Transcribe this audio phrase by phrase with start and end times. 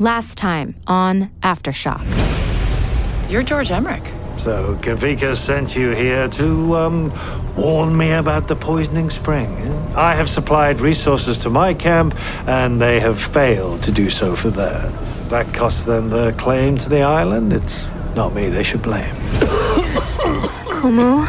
[0.00, 2.02] Last time on Aftershock.
[3.30, 4.02] You're George Emmerich.
[4.38, 7.12] So Kavika sent you here to um,
[7.56, 9.52] warn me about the poisoning spring.
[9.94, 12.16] I have supplied resources to my camp,
[12.48, 14.92] and they have failed to do so for theirs.
[15.28, 17.52] That cost them their claim to the island.
[17.52, 17.86] It's
[18.16, 19.14] not me they should blame.
[20.74, 21.24] Kumu,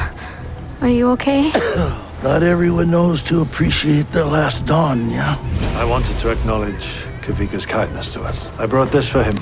[0.81, 1.51] are you okay?
[2.23, 5.37] Not everyone knows to appreciate their last dawn, yeah?
[5.77, 8.47] I wanted to acknowledge Kavika's kindness to us.
[8.59, 9.35] I brought this for him.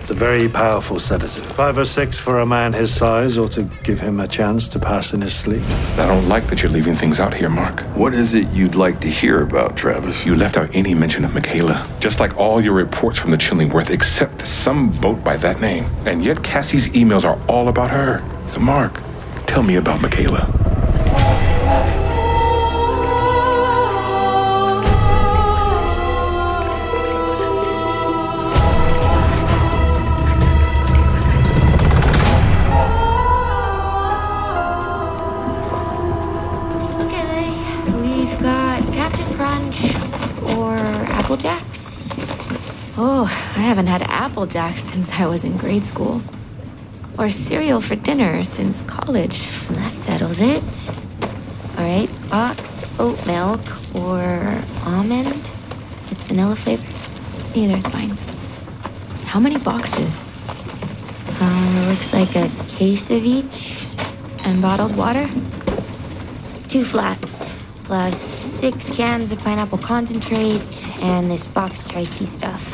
[0.00, 1.44] It's a very powerful sedative.
[1.44, 4.78] Five or six for a man his size, or to give him a chance to
[4.78, 5.64] pass in his sleep.
[5.98, 7.80] I don't like that you're leaving things out here, Mark.
[7.96, 10.24] What is it you'd like to hear about, Travis?
[10.24, 13.90] You left out any mention of McKayla, just like all your reports from the Chillingworth,
[13.90, 15.86] except some boat by that name.
[16.06, 18.22] And yet Cassie's emails are all about her.
[18.46, 19.00] So, Mark,
[19.46, 22.03] tell me about McKayla.
[42.96, 43.24] Oh,
[43.56, 46.22] I haven't had Apple Jacks since I was in grade school.
[47.18, 49.48] Or cereal for dinner since college.
[49.70, 50.62] That settles it.
[51.76, 53.60] All right, box oat milk
[53.96, 56.86] or almond with vanilla flavor.
[57.58, 58.10] Either's fine.
[59.26, 60.22] How many boxes?
[61.40, 63.84] Uh, looks like a case of each.
[64.44, 65.26] And bottled water?
[66.68, 67.44] Two flats,
[67.82, 70.62] plus six cans of pineapple concentrate,
[71.00, 72.73] and this box chai tea stuff.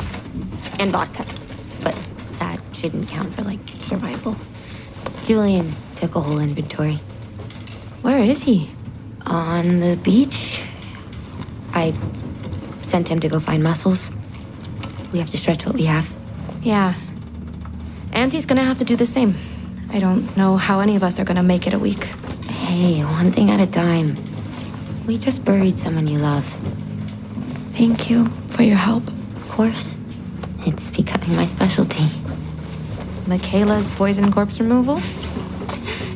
[0.81, 1.23] And vodka.
[1.83, 1.95] But
[2.39, 4.35] that shouldn't count for, like, survival.
[5.25, 6.95] Julian took a whole inventory.
[8.01, 8.71] Where is he?
[9.27, 10.63] On the beach.
[11.75, 11.93] I
[12.81, 14.09] sent him to go find mussels.
[15.13, 16.11] We have to stretch what we have.
[16.63, 16.95] Yeah.
[18.11, 19.35] Auntie's gonna have to do the same.
[19.91, 22.05] I don't know how any of us are gonna make it a week.
[22.65, 24.17] Hey, one thing at a time.
[25.05, 26.45] We just buried someone you love.
[27.73, 29.07] Thank you for your help.
[29.07, 29.93] Of course.
[30.65, 32.05] It's becoming my specialty.
[33.25, 35.01] McKayla's poison corpse removal?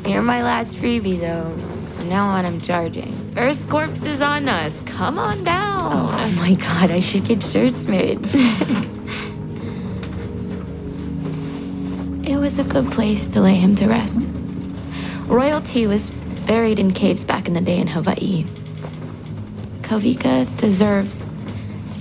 [0.10, 1.56] You're my last freebie, though.
[1.96, 3.14] From now on, I'm charging.
[3.32, 4.74] First corpse is on us.
[4.86, 5.92] Come on down.
[5.94, 8.20] Oh my god, I should get shirts made.
[12.28, 14.28] It was a good place to lay him to rest.
[15.28, 16.10] Royalty was
[16.48, 18.46] buried in caves back in the day in Hawaii.
[19.82, 21.24] Kavika deserves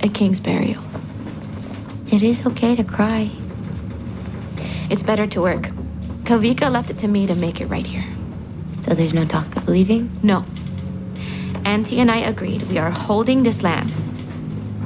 [0.01, 0.81] a king's burial.
[2.11, 3.31] It is okay to cry.
[4.89, 5.71] It's better to work.
[6.23, 8.05] Kavika left it to me to make it right here.
[8.83, 10.11] So there's no talk of leaving?
[10.21, 10.45] No.
[11.65, 13.91] Auntie and I agreed we are holding this land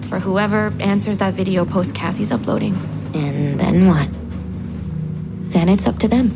[0.07, 2.73] for whoever answers that video post Cassie's uploading.
[3.13, 4.09] And then what?
[5.51, 6.31] Then it's up to them.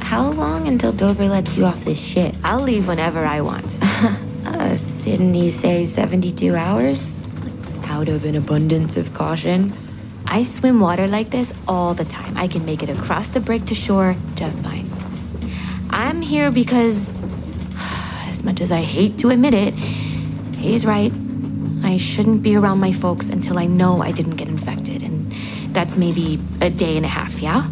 [0.00, 2.34] How long until Dover lets you off this shit?
[2.42, 3.78] I'll leave whenever I want.
[3.82, 7.17] uh, didn't he say 72 hours?
[7.98, 9.72] Out of an abundance of caution?
[10.24, 12.36] I swim water like this all the time.
[12.36, 14.88] I can make it across the break to shore just fine.
[15.90, 17.10] I'm here because,
[18.30, 21.12] as much as I hate to admit it, he's right.
[21.82, 25.02] I shouldn't be around my folks until I know I didn't get infected.
[25.02, 25.32] And
[25.74, 27.68] that's maybe a day and a half, yeah?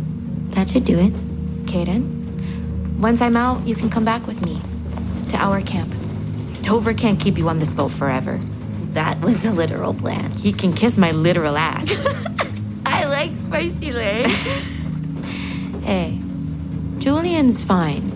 [0.56, 1.12] That should do it.
[1.66, 4.60] Kaden, once I'm out, you can come back with me
[5.28, 5.94] to our camp.
[6.62, 8.40] Dover can't keep you on this boat forever.
[8.96, 10.30] That was the literal plan.
[10.30, 11.86] He can kiss my literal ass.
[12.86, 14.32] I like spicy legs.
[15.84, 16.18] hey,
[16.96, 18.10] Julian's fine.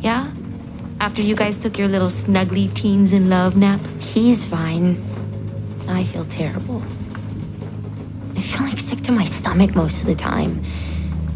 [0.00, 0.32] Yeah?
[1.00, 3.78] After you guys took your little snuggly teens in love nap?
[4.00, 5.04] He's fine.
[5.86, 6.82] I feel terrible.
[8.34, 10.62] I feel like sick to my stomach most of the time.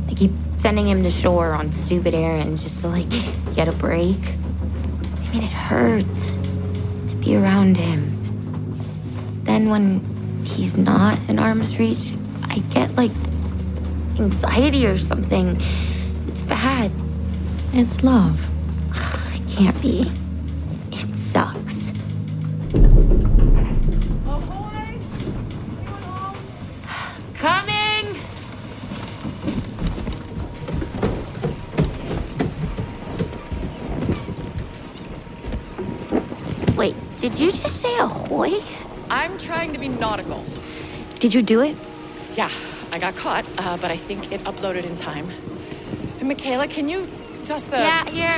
[0.09, 3.11] I keep sending him to shore on stupid errands just to, like,
[3.55, 4.17] get a break.
[4.17, 6.31] I mean, it hurts
[7.11, 8.16] to be around him.
[9.47, 13.13] Then when he's not in arm's reach, I get, like,
[14.19, 15.57] anxiety or something.
[16.27, 16.91] It's bad.
[17.73, 18.49] It's love.
[19.35, 20.11] It can't be.
[20.91, 21.93] It sucks.
[24.27, 24.99] Ahoy!
[27.35, 28.17] Coming!
[36.77, 38.61] Wait, did you just say ahoy?
[39.27, 40.45] I'm trying to be nautical.
[41.19, 41.77] Did you do it?
[42.37, 42.49] Yeah,
[42.93, 45.29] I got caught, uh, but I think it uploaded in time.
[46.21, 47.09] And McKayla, can you
[47.45, 47.79] dust the.
[47.79, 48.37] Yeah, here.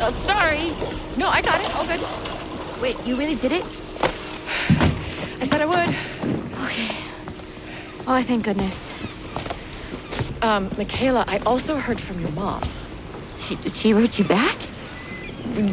[0.00, 0.72] Oh, sorry.
[1.18, 1.70] No, I got it.
[1.76, 2.00] All good.
[2.80, 3.64] Wait, you really did it?
[5.38, 5.94] I said I would.
[6.64, 6.96] Okay.
[8.06, 8.90] Oh, I thank goodness.
[10.40, 12.62] Um, McKayla, I also heard from your mom.
[13.36, 14.56] She, she wrote you back?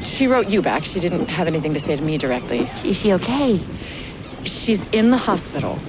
[0.02, 0.84] She wrote you back.
[0.84, 2.70] She didn't have anything to say to me directly.
[2.84, 3.62] Is she okay?
[4.44, 5.80] She's in the hospital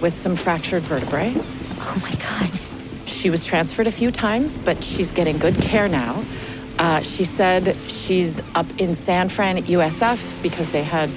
[0.00, 1.34] with some fractured vertebrae.
[1.36, 2.60] Oh my god.
[3.06, 6.24] She was transferred a few times, but she's getting good care now.
[6.78, 11.10] Uh, she said she's up in San Fran at USF because they had,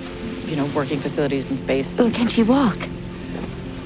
[0.46, 2.00] you know, working facilities in space.
[2.00, 2.78] Oh, can she walk?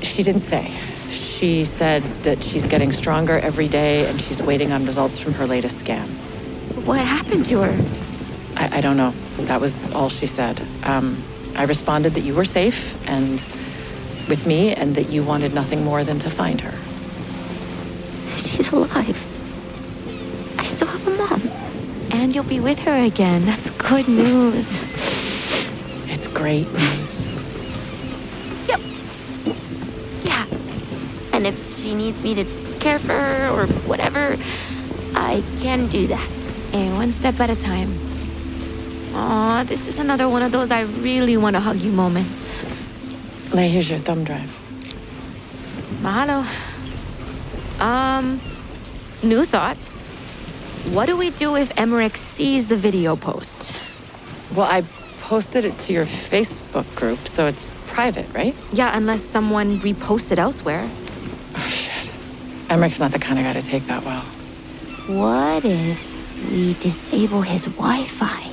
[0.02, 0.74] She didn't say.
[1.10, 5.48] She said that she's getting stronger every day and she's waiting on results from her
[5.48, 6.08] latest scan.
[6.86, 8.01] What happened to her?
[8.62, 9.12] I, I don't know.
[9.40, 10.62] That was all she said.
[10.84, 11.24] Um,
[11.56, 13.44] I responded that you were safe and
[14.30, 16.78] with me and that you wanted nothing more than to find her.
[18.38, 19.26] She's alive.
[20.60, 21.42] I still have a mom.
[22.12, 23.46] And you'll be with her again.
[23.46, 24.68] That's good news.
[26.08, 27.26] It's great news.
[28.68, 28.82] Yep.
[30.24, 30.46] Yeah.
[31.34, 32.46] And if she needs me to
[32.80, 34.38] care for her or whatever,
[35.16, 36.30] I can do that.
[36.74, 38.11] And one step at a time.
[39.14, 42.48] Aw, this is another one of those I really want to hug you moments.
[43.54, 44.50] Lei, here's your thumb drive.
[46.02, 46.46] Mahalo.
[47.80, 48.40] Um,
[49.22, 49.78] new thought.
[50.94, 53.74] What do we do if Emmerich sees the video post?
[54.56, 54.84] Well, I
[55.22, 58.56] posted it to your Facebook group, so it's private, right?
[58.74, 60.90] Yeah, unless someone reposts it elsewhere.
[61.56, 62.12] Oh, shit.
[62.70, 64.24] Emmerich's not the kind of guy to take that well.
[65.08, 68.51] What if we disable his Wi Fi?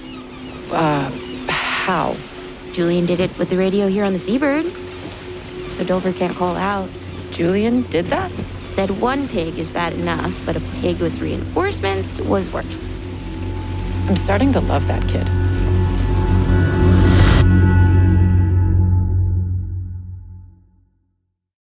[0.70, 1.10] Uh,
[1.48, 2.16] how?
[2.72, 4.66] Julian did it with the radio here on the Seabird.
[5.72, 6.88] So Dover can't call out.
[7.30, 8.30] Julian did that?
[8.68, 12.96] Said one pig is bad enough, but a pig with reinforcements was worse.
[14.08, 15.28] I'm starting to love that kid.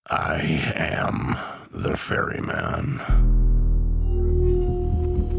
[0.09, 1.37] I am
[1.71, 3.01] the ferryman.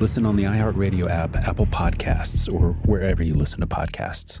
[0.00, 4.40] Listen on the iHeartRadio app, Apple Podcasts, or wherever you listen to podcasts.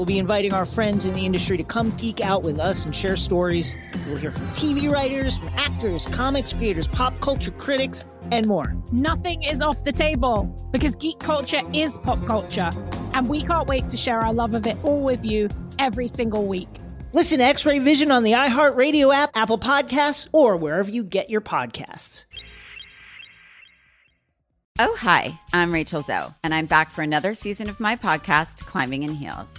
[0.00, 2.96] we'll be inviting our friends in the industry to come geek out with us and
[2.96, 3.76] share stories.
[4.06, 8.74] We'll hear from TV writers, from actors, comics creators, pop culture critics, and more.
[8.92, 12.70] Nothing is off the table because geek culture is pop culture,
[13.12, 16.46] and we can't wait to share our love of it all with you every single
[16.46, 16.70] week.
[17.12, 21.28] Listen to X Ray Vision on the iHeartRadio app, Apple Podcasts, or wherever you get
[21.28, 22.24] your podcasts.
[24.82, 29.02] Oh, hi, I'm Rachel Zoe, and I'm back for another season of my podcast, Climbing
[29.02, 29.58] in Heels.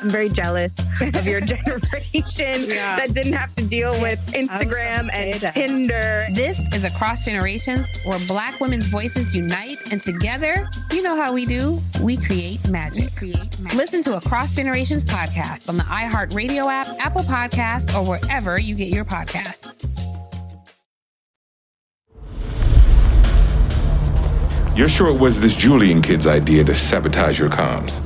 [0.00, 2.96] I'm very jealous of your generation yeah.
[2.96, 6.26] that didn't have to deal with Instagram and Tinder.
[6.32, 11.44] This is Across Generations, where Black women's voices unite, and together, you know how we
[11.44, 13.10] do, we create magic.
[13.20, 13.76] We create magic.
[13.76, 18.88] Listen to Across Generations podcast on the iHeartRadio app, Apple Podcasts, or wherever you get
[18.88, 19.76] your podcasts.
[24.74, 28.00] You're sure it was this Julian kid's idea to sabotage your comms,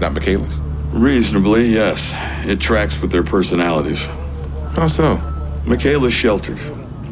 [0.00, 0.63] not McKayla's?
[0.94, 2.12] Reasonably, yes.
[2.46, 4.04] It tracks with their personalities.
[4.76, 5.16] How so?
[5.64, 6.60] McKayla's sheltered.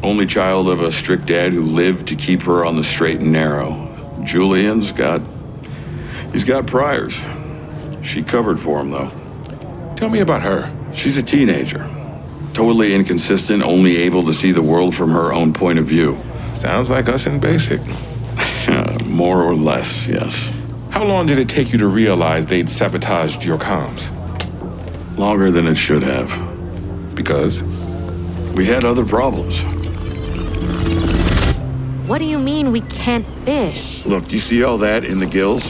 [0.01, 3.33] Only child of a strict dad who lived to keep her on the straight and
[3.33, 4.21] narrow.
[4.23, 5.21] Julian's got.
[6.31, 7.19] He's got priors.
[8.01, 9.11] She covered for him, though.
[9.97, 10.73] Tell me about her.
[10.93, 11.89] She's a teenager.
[12.53, 16.17] Totally inconsistent, only able to see the world from her own point of view.
[16.53, 17.81] Sounds like us in basic.
[19.07, 20.52] More or less, yes.
[20.93, 24.07] How long did it take you to realize they'd sabotaged your comms?
[25.17, 26.29] Longer than it should have.
[27.15, 27.63] Because?
[28.53, 29.59] We had other problems.
[32.07, 34.05] What do you mean we can't fish?
[34.05, 35.65] Look, do you see all that in the gills?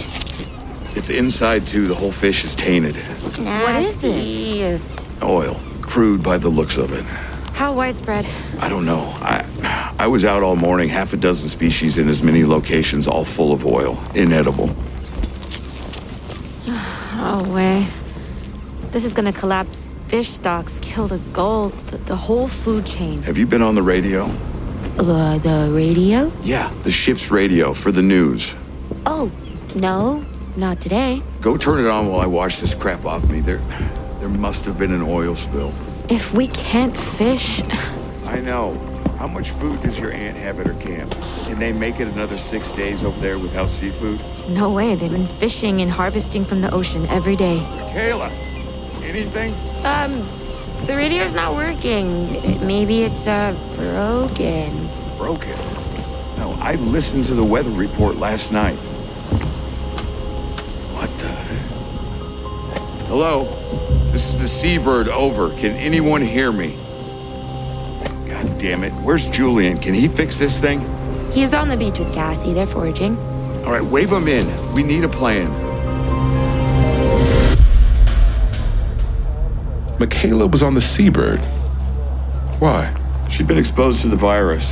[0.97, 1.87] It's inside too.
[1.87, 2.95] The whole fish is tainted.
[2.97, 3.43] Nasty.
[3.63, 4.81] What is it?
[5.23, 5.57] Oil.
[5.81, 7.05] Crude by the looks of it.
[7.53, 8.27] How widespread?
[8.59, 9.05] I don't know.
[9.21, 9.45] I
[9.97, 13.53] I was out all morning, half a dozen species in as many locations, all full
[13.53, 14.75] of oil, inedible.
[17.25, 17.87] Oh, way.
[18.91, 23.21] This is gonna collapse fish stocks, kill the gulls, the, the whole food chain.
[23.21, 24.25] Have you been on the radio?
[24.99, 26.33] Uh, the radio?
[26.41, 28.53] Yeah, the ship's radio for the news.
[29.05, 29.31] Oh,
[29.73, 30.25] no,
[30.57, 31.23] not today.
[31.39, 33.39] Go turn it on while I wash this crap off me.
[33.39, 33.61] There,
[34.19, 35.73] there must have been an oil spill.
[36.09, 37.63] If we can't fish.
[38.25, 38.92] I know.
[39.23, 41.11] How much food does your aunt have at her camp?
[41.45, 44.19] Can they make it another six days over there without seafood?
[44.49, 44.95] No way.
[44.95, 47.59] They've been fishing and harvesting from the ocean every day.
[47.59, 48.29] McKayla,
[49.01, 49.55] anything?
[49.85, 50.27] Um,
[50.85, 52.33] the radio's not working.
[52.67, 54.89] Maybe it's, uh, broken.
[55.17, 55.57] Broken?
[56.37, 58.75] No, I listened to the weather report last night.
[60.91, 61.31] What the?
[63.05, 63.45] Hello?
[64.11, 65.51] This is the Seabird, over.
[65.51, 66.77] Can anyone hear me?
[68.63, 68.93] damn it.
[69.03, 69.77] Where's Julian?
[69.77, 70.79] Can he fix this thing?
[71.33, 72.53] He is on the beach with Cassie.
[72.53, 73.17] They're foraging.
[73.65, 74.73] All right, wave him in.
[74.73, 75.51] We need a plan.
[79.97, 81.41] McKayla was on the Seabird.
[82.59, 82.95] Why?
[83.29, 84.71] She'd been exposed to the virus.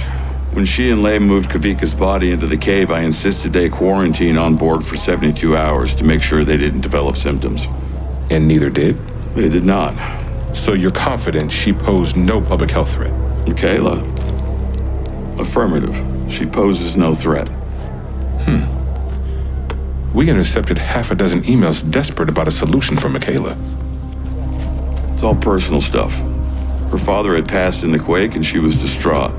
[0.54, 4.56] When she and Lei moved Kavika's body into the cave, I insisted they quarantine on
[4.56, 7.68] board for 72 hours to make sure they didn't develop symptoms.
[8.30, 8.98] And neither did?
[9.36, 9.96] They did not.
[10.56, 13.31] So you're confident she posed no public health threat?
[13.46, 14.02] McKayla?
[15.40, 15.96] Affirmative.
[16.32, 17.48] She poses no threat.
[18.46, 18.68] Hmm.
[20.14, 23.58] We intercepted half a dozen emails desperate about a solution for McKayla.
[25.14, 26.14] It's all personal stuff.
[26.92, 29.34] Her father had passed in the quake and she was distraught.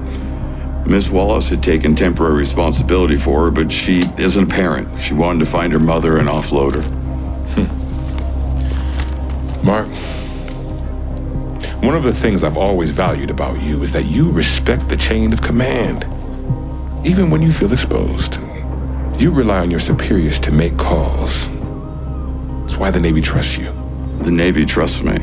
[0.86, 5.00] Miss Wallace had taken temporary responsibility for her, but she isn't a parent.
[5.00, 7.02] She wanted to find her mother and offload her.
[9.62, 9.86] Mark,
[11.82, 15.32] one of the things I've always valued about you is that you respect the chain
[15.32, 16.04] of command.
[17.04, 18.38] Even when you feel exposed,
[19.18, 21.48] you rely on your superiors to make calls.
[22.60, 23.72] That's why the Navy trusts you.
[24.18, 25.18] The Navy trusts me.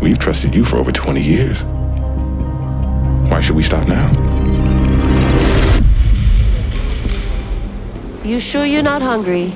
[0.00, 1.64] We've trusted you for over 20 years.
[3.28, 4.08] Why should we stop now?
[8.22, 9.52] You sure you're not hungry?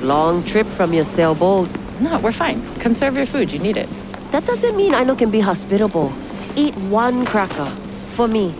[0.00, 1.68] Long trip from your sailboat.
[2.00, 2.62] No, we're fine.
[2.76, 3.52] Conserve your food.
[3.52, 3.88] You need it.
[4.30, 6.12] That doesn't mean I know can be hospitable.
[6.56, 7.66] Eat one cracker.
[8.12, 8.54] For me.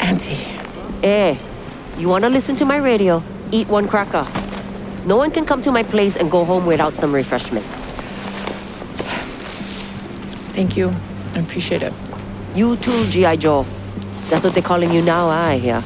[0.00, 0.46] Auntie.
[1.02, 1.36] Eh,
[1.98, 3.22] you wanna listen to my radio?
[3.52, 4.26] Eat one cracker.
[5.06, 7.68] No one can come to my place and go home without some refreshments.
[10.54, 10.92] Thank you.
[11.34, 11.92] I appreciate it.
[12.54, 13.36] You too, G.I.
[13.36, 13.66] Joe.
[14.30, 15.82] That's what they're calling you now, I hear.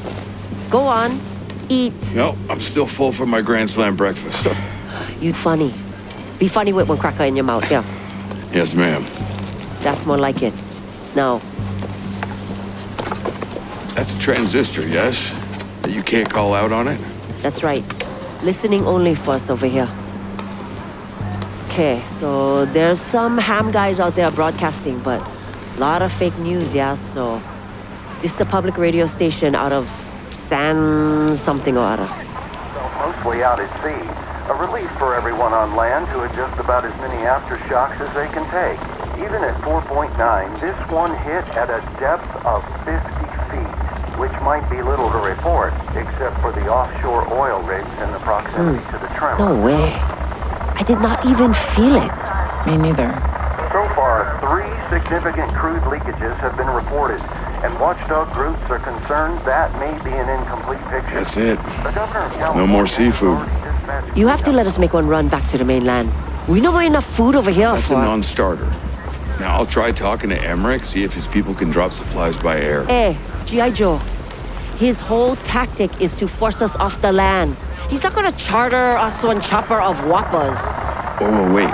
[0.70, 1.20] Go on.
[1.68, 1.94] Eat.
[2.14, 4.46] No, I'm still full from my Grand Slam breakfast.
[5.20, 5.74] You funny.
[6.38, 7.82] Be funny with one cracker in your mouth, yeah.
[8.52, 9.04] Yes, ma'am.
[9.80, 10.54] That's more like it.
[11.14, 11.40] Now,
[13.94, 15.34] That's a transistor, yes?
[15.88, 17.00] You can't call out on it?
[17.42, 17.84] that's right.
[18.42, 19.88] Listening only for us over here.
[21.66, 25.20] Okay, so there's some ham guys out there broadcasting, but
[25.76, 27.40] a lot of fake news, yeah, so
[28.22, 29.88] this is the public radio station out of
[30.32, 32.08] San something or other.
[32.98, 34.02] mostly out at sea.
[34.50, 38.44] A relief for everyone on land to adjust about as many aftershocks as they can
[38.50, 38.97] take.
[39.18, 40.14] Even at 4.9,
[40.60, 42.94] this one hit at a depth of 50
[43.50, 43.74] feet,
[44.14, 48.78] which might be little to report, except for the offshore oil rigs and the proximity
[48.78, 48.92] hmm.
[48.94, 49.38] to the tremor.
[49.38, 49.90] No way.
[50.78, 52.14] I did not even feel it.
[52.64, 53.10] Me neither.
[53.74, 57.20] So far, three significant crude leakages have been reported,
[57.66, 61.26] and watchdog groups are concerned that may be an incomplete picture.
[61.26, 61.58] That's it.
[61.82, 63.46] The governor of No more seafood.
[64.14, 66.12] You have to let us make one run back to the mainland.
[66.46, 68.72] We know enough food over here That's a non starter.
[69.40, 72.84] Now, I'll try talking to Emmerich, see if his people can drop supplies by air.
[72.88, 73.70] Eh, G.I.
[73.70, 73.98] Joe.
[74.78, 77.56] His whole tactic is to force us off the land.
[77.88, 80.58] He's not gonna charter us one chopper of whoppers.
[81.20, 81.70] Oh, wait.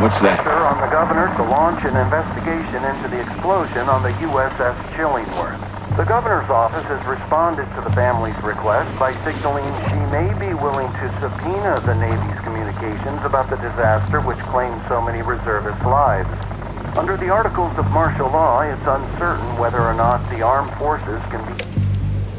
[0.00, 0.40] What's that?
[0.40, 5.60] Pressure on the governor to launch an investigation into the explosion on the USS Chillingworth.
[5.96, 10.88] The governor's office has responded to the family's request by signaling she may be willing
[10.88, 16.30] to subpoena the Navy's communications about the disaster which claimed so many reservist lives.
[16.94, 21.40] Under the Articles of Martial Law, it's uncertain whether or not the armed forces can
[21.56, 21.64] be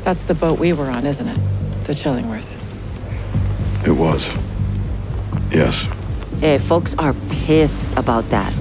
[0.03, 1.39] That's the boat we were on, isn't it?
[1.85, 2.55] The Chillingworth.
[3.87, 4.37] It was.
[5.49, 5.87] Yes.
[6.43, 8.53] Eh, folks are pissed about that.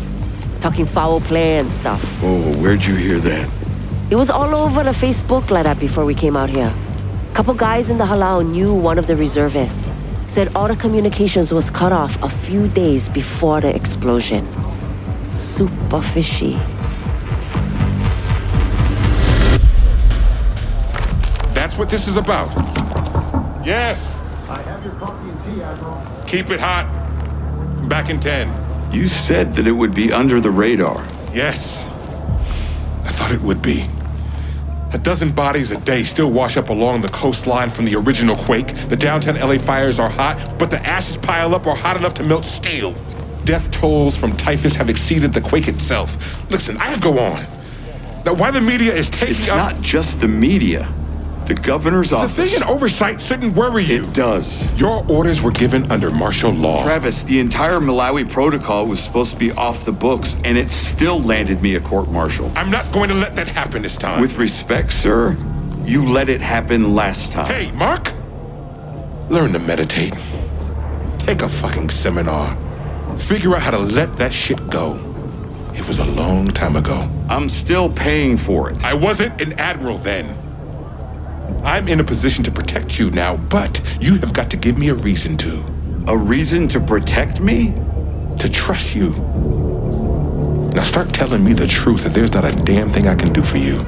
[0.60, 2.02] Talking foul play and stuff.
[2.22, 3.50] Oh, where'd you hear that?
[4.10, 6.72] It was all over the Facebook like that before we came out here.
[7.34, 9.92] Couple guys in the halal knew one of the reservists.
[10.26, 14.48] Said all the communications was cut off a few days before the explosion.
[15.62, 16.54] Super fishy.
[21.54, 22.48] That's what this is about.
[23.64, 24.00] Yes.
[24.48, 26.24] I have your coffee and tea, Admiral.
[26.26, 26.88] Keep it hot.
[27.88, 28.92] Back in 10.
[28.92, 31.06] You said that it would be under the radar.
[31.32, 31.84] Yes.
[33.04, 33.86] I thought it would be.
[34.92, 38.74] A dozen bodies a day still wash up along the coastline from the original quake.
[38.88, 42.24] The downtown LA fires are hot, but the ashes pile up are hot enough to
[42.24, 42.96] melt steel.
[43.44, 46.16] Death tolls from typhus have exceeded the quake itself.
[46.50, 47.44] Listen, I could go on.
[48.24, 50.88] Now, why the media is taking It's up- not just the media.
[51.46, 52.34] The governor's office.
[52.52, 54.04] Civilian oversight shouldn't worry you.
[54.04, 54.64] It does.
[54.78, 56.84] Your orders were given under martial law.
[56.84, 61.20] Travis, the entire Malawi protocol was supposed to be off the books, and it still
[61.20, 62.50] landed me a court martial.
[62.54, 64.20] I'm not going to let that happen this time.
[64.20, 65.36] With respect, sir,
[65.84, 67.46] you let it happen last time.
[67.52, 68.12] Hey, Mark!
[69.28, 70.14] Learn to meditate.
[71.18, 72.56] Take a fucking seminar.
[73.18, 74.98] Figure out how to let that shit go.
[75.74, 77.08] It was a long time ago.
[77.28, 78.84] I'm still paying for it.
[78.84, 80.36] I wasn't an admiral then.
[81.64, 84.88] I'm in a position to protect you now, but you have got to give me
[84.88, 85.64] a reason to.
[86.08, 87.74] A reason to protect me?
[88.38, 89.10] To trust you.
[90.74, 93.42] Now start telling me the truth that there's not a damn thing I can do
[93.42, 93.78] for you.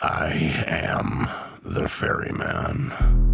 [0.00, 0.32] I
[0.66, 1.28] am
[1.62, 3.33] the ferryman.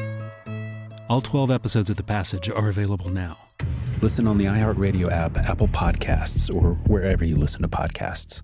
[1.11, 3.37] All 12 episodes of The Passage are available now.
[4.01, 8.43] Listen on the iHeartRadio app, Apple Podcasts, or wherever you listen to podcasts.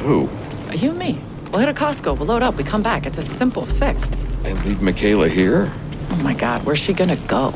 [0.00, 0.28] Who?
[0.74, 1.18] You and me.
[1.50, 2.18] We'll hit a Costco.
[2.18, 2.56] We'll load up.
[2.56, 3.06] We come back.
[3.06, 4.10] It's a simple fix.
[4.44, 5.72] And leave McKayla here?
[6.10, 7.50] Oh my God, where's she gonna go?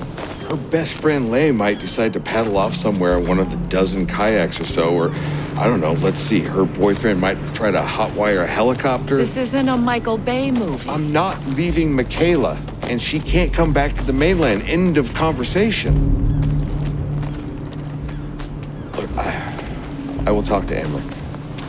[0.48, 4.06] Her best friend Lei might decide to paddle off somewhere on one of the dozen
[4.06, 5.10] kayaks or so, or
[5.56, 9.16] I don't know, let's see, her boyfriend might try to hotwire a helicopter.
[9.16, 10.88] This isn't a Michael Bay movie.
[10.88, 12.58] I'm not leaving McKayla,
[12.90, 14.62] and she can't come back to the mainland.
[14.64, 16.20] End of conversation.
[18.92, 21.13] Look, I, I will talk to Emmerich.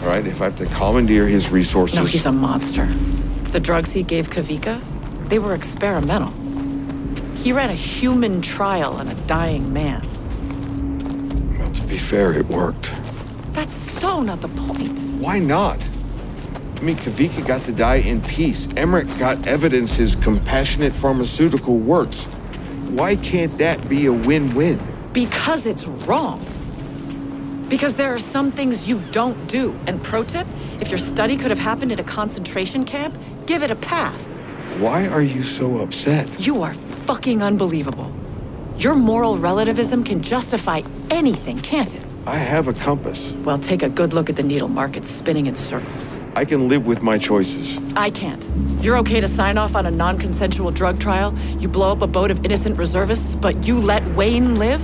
[0.06, 1.98] All right, if I have to commandeer his resources.
[1.98, 2.86] No, he's a monster.
[3.50, 4.80] The drugs he gave Kavika,
[5.30, 6.32] they were experimental.
[7.38, 10.06] He ran a human trial on a dying man.
[11.58, 12.92] Well, to be fair, it worked.
[13.54, 15.00] That's so not the point.
[15.20, 15.80] Why not?
[16.76, 18.68] I mean, Kavika got to die in peace.
[18.78, 22.26] Emmerich got evidence his compassionate pharmaceutical works.
[22.90, 24.80] Why can't that be a win-win?
[25.14, 26.46] Because it's wrong.
[27.70, 29.78] Because there are some things you don't do.
[29.88, 30.48] And pro tip
[30.80, 34.40] if your study could have happened in a concentration camp, give it a pass.
[34.78, 36.40] Why are you so upset?
[36.40, 36.74] You are
[37.08, 38.14] fucking unbelievable.
[38.78, 42.05] Your moral relativism can justify anything, can't it?
[42.28, 43.32] I have a compass.
[43.44, 46.18] Well, take a good look at the needle markets spinning in circles.
[46.36, 47.78] I can live with my choices.
[47.96, 48.50] I can't.
[48.84, 52.08] You're okay to sign off on a non consensual drug trial, you blow up a
[52.08, 54.82] boat of innocent reservists, but you let Wayne live?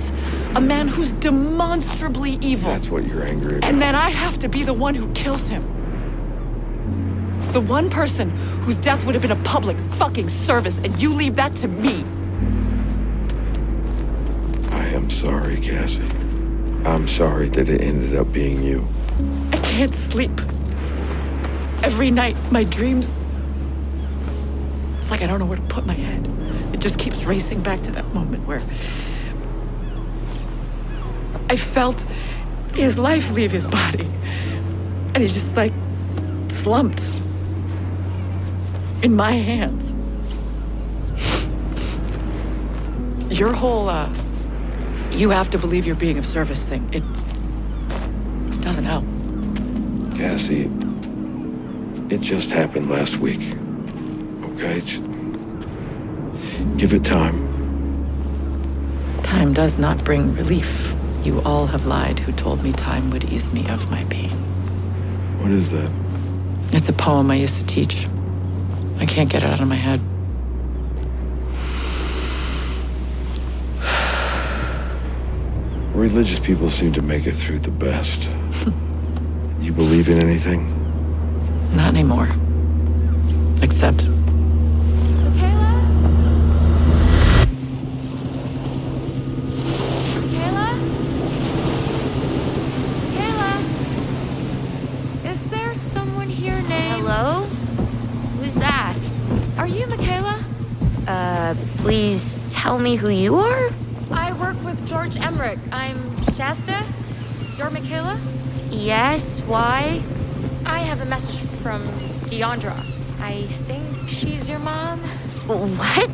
[0.56, 2.70] A man who's demonstrably evil.
[2.70, 3.68] That's what you're angry about.
[3.68, 5.62] And then I have to be the one who kills him.
[7.52, 11.34] The one person whose death would have been a public fucking service, and you leave
[11.36, 12.04] that to me.
[14.70, 16.21] I am sorry, Cassie.
[16.84, 18.86] I'm sorry that it ended up being you.
[19.52, 20.32] I can't sleep.
[21.82, 23.12] Every night, my dreams.
[24.98, 26.28] It's like I don't know where to put my head.
[26.74, 28.62] It just keeps racing back to that moment where.
[31.48, 32.00] I felt
[32.74, 34.08] his life leave his body.
[35.14, 35.72] And he just like
[36.48, 37.02] slumped
[39.02, 39.92] in my hands.
[43.38, 44.08] Your whole, uh,
[45.12, 47.02] you have to believe you're being of service thing, it
[48.60, 49.04] doesn't help.
[50.16, 50.70] Cassie,
[52.10, 53.56] it just happened last week.
[54.42, 54.80] Okay?
[54.80, 55.02] Just
[56.76, 57.50] give it time.
[59.22, 60.94] Time does not bring relief.
[61.24, 64.30] You all have lied who told me time would ease me of my pain.
[65.38, 65.90] What is that?
[66.72, 68.06] It's a poem I used to teach.
[68.98, 70.00] I can't get it out of my head.
[76.02, 78.28] Religious people seem to make it through the best.
[79.60, 80.66] you believe in anything?
[81.76, 82.28] Not anymore.
[83.62, 83.98] Except.
[85.38, 85.78] Kayla?
[93.14, 93.50] Kayla?
[95.24, 97.06] Is there someone here named.
[97.06, 97.42] Hello?
[98.40, 98.96] Who's that?
[99.56, 100.42] Are you McKayla?
[101.06, 103.70] Uh, please tell me who you are?
[104.12, 105.58] I work with George Emmerich.
[105.70, 106.84] I'm Shasta.
[107.56, 108.18] You're McKayla?
[108.70, 110.02] Yes, why?
[110.64, 111.82] I have a message from
[112.26, 112.76] Deandra.
[113.20, 115.00] I think she's your mom.
[115.46, 116.10] What?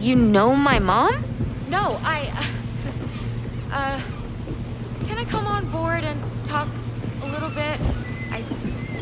[0.00, 1.22] You know my mom?
[1.68, 2.32] No, I.
[3.70, 4.00] Uh,
[5.06, 6.68] can I come on board and talk
[7.20, 7.78] a little bit?
[8.32, 8.42] I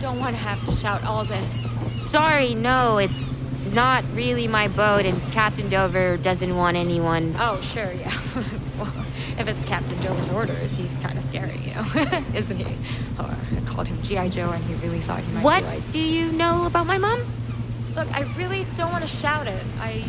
[0.00, 1.68] don't want to have to shout all this.
[1.96, 3.35] Sorry, no, it's
[3.74, 7.34] not really my boat, and Captain Dover doesn't want anyone.
[7.38, 8.12] Oh, sure, yeah.
[8.78, 8.92] well,
[9.38, 11.84] if it's Captain Dover's orders, he's kind of scary, you know,
[12.34, 12.76] isn't he?
[13.18, 14.28] I called him G.I.
[14.30, 15.92] Joe, and he really thought he might What be like.
[15.92, 17.24] do you know about my mom?
[17.94, 19.62] Look, I really don't want to shout it.
[19.80, 20.04] I.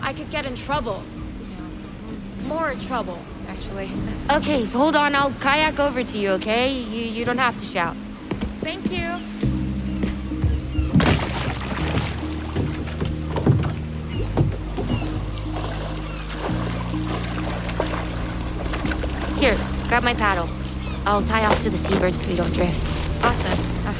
[0.00, 1.02] I could get in trouble.
[1.40, 3.90] You know, more trouble, actually.
[4.30, 6.72] Okay, hold on, I'll kayak over to you, okay?
[6.72, 7.96] You, you don't have to shout.
[8.60, 9.18] Thank you.
[19.38, 20.48] Here, grab my paddle.
[21.06, 22.84] I'll tie off to the seabird so we don't drift.
[23.22, 23.58] Awesome.
[23.86, 23.94] Uh,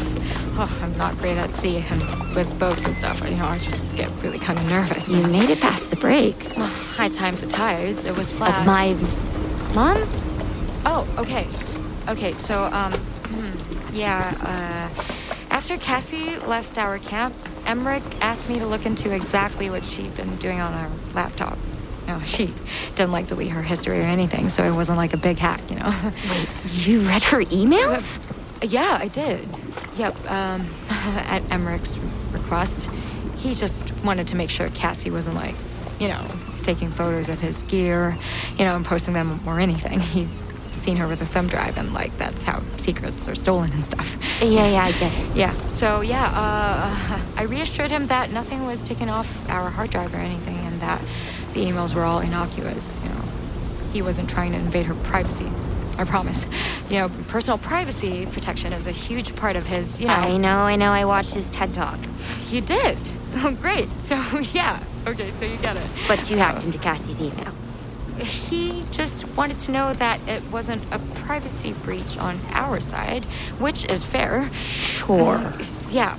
[0.58, 3.22] oh, I'm not great at sea and with boats and stuff.
[3.22, 5.08] You know, I just get really kind of nervous.
[5.08, 6.36] You made it past the break.
[6.56, 8.04] Well, I timed the tides.
[8.04, 8.60] It was flat.
[8.60, 8.94] Of my
[9.74, 10.08] mom?
[10.84, 11.46] Oh, okay.
[12.08, 13.00] Okay, so, um,
[13.92, 15.02] yeah, uh,
[15.50, 20.34] after Cassie left our camp, Emmerich asked me to look into exactly what she'd been
[20.36, 21.58] doing on our laptop.
[22.08, 22.54] Know, she
[22.94, 25.76] didn't like delete her history or anything, so it wasn't like a big hack, you
[25.76, 25.94] know.
[26.30, 26.48] Wait,
[26.86, 28.18] you read her emails?
[28.62, 29.46] Yeah, I did.
[29.98, 31.98] Yep, um, at Emmerich's
[32.32, 32.88] request.
[33.36, 35.54] He just wanted to make sure Cassie wasn't like,
[36.00, 36.26] you know,
[36.62, 38.16] taking photos of his gear,
[38.58, 40.00] you know, and posting them or anything.
[40.00, 40.28] He'd
[40.72, 44.16] seen her with a thumb drive, and like that's how secrets are stolen and stuff.
[44.40, 45.36] Yeah, yeah, I get it.
[45.36, 45.68] Yeah.
[45.68, 50.18] So yeah, uh, I reassured him that nothing was taken off our hard drive or
[50.18, 51.02] anything, and that
[51.58, 52.98] the emails were all innocuous.
[53.02, 53.22] You know,
[53.92, 55.50] he wasn't trying to invade her privacy.
[55.96, 56.46] I promise.
[56.88, 60.00] You know, personal privacy protection is a huge part of his.
[60.00, 60.14] You know.
[60.14, 60.92] I know, I know.
[60.92, 61.98] I watched his TED talk.
[62.50, 62.98] You did.
[63.40, 63.88] Oh, great.
[64.04, 64.16] So
[64.52, 64.82] yeah.
[65.06, 65.86] Okay, so you get it.
[66.08, 67.52] But you hacked into Cassie's email.
[68.18, 73.26] He just wanted to know that it wasn't a privacy breach on our side,
[73.58, 74.50] which is fair.
[74.54, 75.52] Sure.
[75.90, 76.18] Yeah.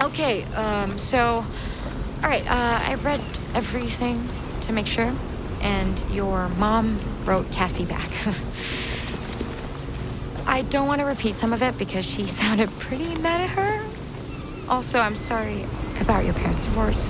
[0.00, 1.46] Okay, um, so,
[2.22, 3.22] all right, uh, I read
[3.54, 4.28] everything
[4.66, 5.12] to make sure,
[5.60, 8.10] and your mom wrote Cassie back.
[10.46, 13.84] I don't want to repeat some of it because she sounded pretty mad at her.
[14.68, 15.66] Also, I'm sorry
[16.00, 17.08] about your parents' divorce,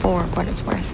[0.00, 0.92] for what it's worth.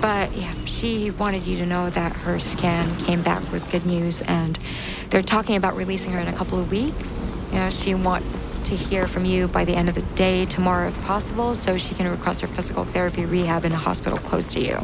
[0.00, 4.20] But yeah, she wanted you to know that her scan came back with good news
[4.22, 4.58] and
[5.10, 7.30] They're talking about releasing her in a couple of weeks.
[7.50, 10.88] You know, she wants to hear from you by the end of the day tomorrow
[10.88, 14.60] if possible so she can request her physical therapy rehab in a hospital close to
[14.60, 14.78] you.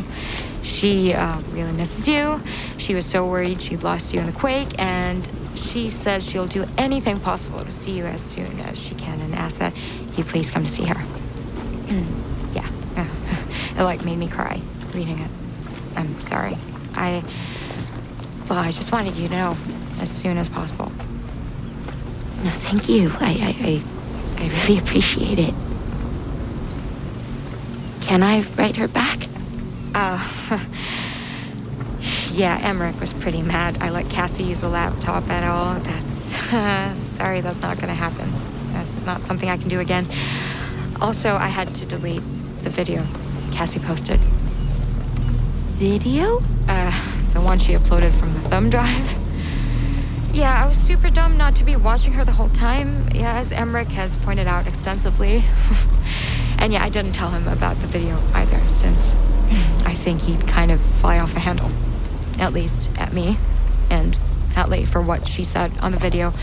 [0.62, 2.40] She uh, really misses you.
[2.78, 6.66] She was so worried she'd lost you in the quake, and she says she'll do
[6.78, 9.74] anything possible to see you as soon as she can and asks that
[10.16, 11.04] you please come to see her.
[12.54, 12.68] yeah.
[13.76, 14.60] It like made me cry
[14.94, 15.30] reading it.
[15.96, 16.56] I'm sorry.
[16.94, 17.22] I
[18.48, 19.56] well, I just wanted you to know
[20.00, 20.92] as soon as possible.
[22.44, 23.10] No, thank you.
[23.20, 25.54] I, I, I, I really appreciate it.
[28.02, 29.22] Can I write her back?
[29.94, 30.22] Uh,
[32.34, 33.78] yeah, Emmerich was pretty mad.
[33.80, 35.80] I let Cassie use the laptop at all.
[35.80, 38.30] That's uh, sorry, that's not gonna happen.
[38.74, 40.06] That's not something I can do again.
[41.00, 42.22] Also, I had to delete
[42.62, 43.06] the video
[43.52, 44.20] Cassie posted.
[45.78, 46.42] Video?
[46.68, 46.90] Uh,
[47.32, 49.14] the one she uploaded from the thumb drive.
[50.34, 53.52] Yeah, I was super dumb not to be watching her the whole time, yeah, as
[53.52, 55.44] Emmerich has pointed out extensively.
[56.58, 59.12] and yeah, I didn't tell him about the video either, since
[59.86, 61.70] I think he'd kind of fly off the handle.
[62.40, 63.38] At least at me,
[63.88, 64.18] and
[64.56, 66.34] at Lei for what she said on the video,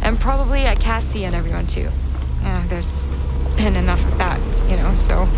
[0.00, 1.90] and probably at Cassie and everyone too.
[2.68, 2.96] There's
[3.56, 4.38] been enough of that,
[4.70, 5.28] you know, so.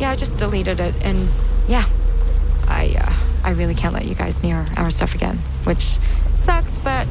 [0.00, 1.28] Yeah, I just deleted it, and
[1.68, 1.88] yeah,
[2.66, 3.12] I, uh,
[3.44, 5.98] I really can't let you guys near our stuff again, which
[6.48, 7.06] sucks, but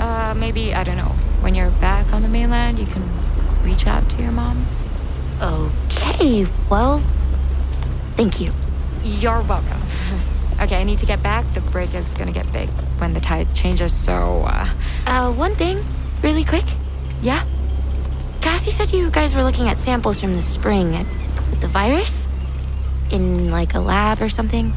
[0.00, 3.04] uh, maybe, I don't know, when you're back on the mainland, you can
[3.62, 4.66] reach out to your mom.
[5.40, 7.00] Okay, well,
[8.16, 8.52] thank you.
[9.04, 9.80] You're welcome.
[10.62, 11.44] Okay, I need to get back.
[11.52, 12.68] The break is gonna get big
[13.00, 14.68] when the tide changes, so, uh.
[15.04, 15.84] Uh, one thing,
[16.22, 16.64] really quick.
[17.20, 17.44] Yeah?
[18.40, 21.06] Cassie said you guys were looking at samples from the spring at,
[21.50, 22.28] with the virus?
[23.10, 24.72] In, like, a lab or something?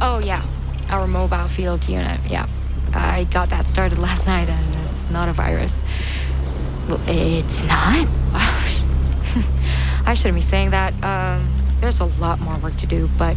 [0.00, 0.44] Oh, yeah.
[0.90, 2.46] Our mobile field unit, yeah.
[2.96, 5.74] I got that started last night, and it's not a virus.
[7.06, 8.08] It's not?
[10.06, 10.92] I shouldn't be saying that.
[11.02, 13.36] Um, there's a lot more work to do, but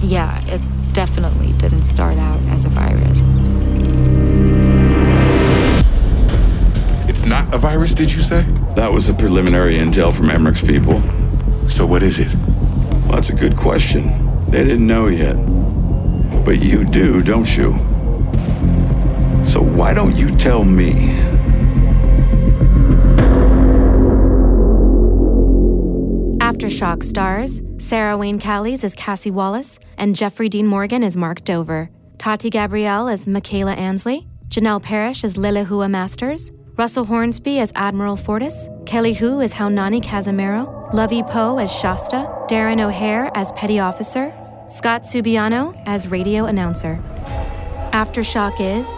[0.00, 0.60] yeah, it
[0.92, 3.18] definitely didn't start out as a virus.
[7.08, 8.42] It's not a virus, did you say?
[8.74, 11.02] That was a preliminary intel from Emmerich's people.
[11.68, 12.34] So what is it?
[12.34, 14.50] Well, that's a good question.
[14.50, 15.36] They didn't know yet.
[16.44, 17.72] But you do, don't you?
[19.78, 20.92] Why don't you tell me?
[26.40, 31.90] Aftershock stars Sarah Wayne Callies as Cassie Wallace and Jeffrey Dean Morgan as Mark Dover,
[32.18, 38.68] Tati Gabrielle as McKayla Ansley, Janel Parrish as Lilahua Masters, Russell Hornsby as Admiral Fortis,
[38.84, 44.34] Kelly Hu as Haunani Casimiro, Lovey Poe as Shasta, Darren O'Hare as Petty Officer,
[44.68, 47.00] Scott Subiano as Radio Announcer.
[47.92, 48.88] Aftershock is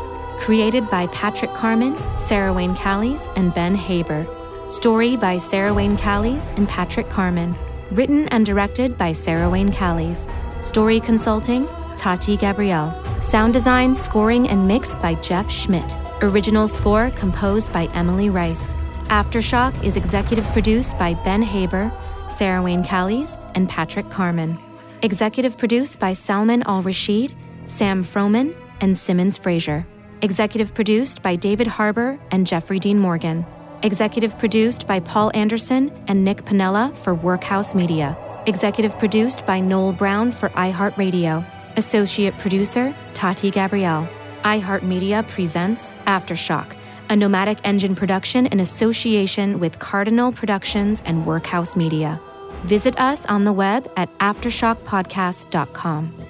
[0.40, 4.26] created by Patrick Carman, Sarah Wayne Callies, and Ben Haber.
[4.70, 7.55] Story by Sarah Wayne Callies and Patrick Carman.
[7.90, 10.26] Written and directed by Sarah Wayne Callies.
[10.64, 12.90] Story consulting, Tati Gabrielle.
[13.22, 15.96] Sound design, scoring, and mix by Jeff Schmidt.
[16.22, 18.74] Original score composed by Emily Rice.
[19.09, 21.92] Aftershock is executive produced by Ben Haber,
[22.31, 24.59] Sarah Wayne Callies, and Patrick Carman.
[25.03, 27.35] Executive produced by Salman Al Rashid,
[27.66, 29.87] Sam Froman, and Simmons Frazier.
[30.22, 33.46] Executive produced by David Harbour and Jeffrey Dean Morgan.
[33.83, 38.18] Executive produced by Paul Anderson and Nick Panella for Workhouse Media.
[38.44, 41.42] Executive produced by Noel Brown for iHeartRadio.
[41.78, 44.06] Associate producer Tati Gabrielle.
[44.44, 46.76] iHeartMedia presents Aftershock,
[47.09, 52.20] a nomadic engine production in association with Cardinal Productions and Workhouse Media.
[52.64, 56.30] Visit us on the web at aftershockpodcast.com.